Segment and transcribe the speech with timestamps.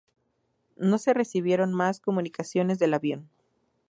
[0.77, 3.29] No se recibieron más comunicaciones del avión.